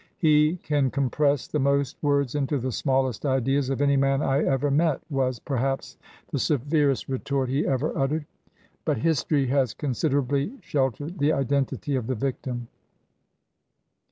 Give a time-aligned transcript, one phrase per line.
[0.17, 4.71] "He can compress the most words into the smallest ideas of any man I ever
[4.71, 5.95] met," was, perhaps,
[6.31, 8.25] the severest retort he ever uttered;
[8.83, 12.67] but 218 THE JURY LAWYER history has considerately sheltered the identity of the victim.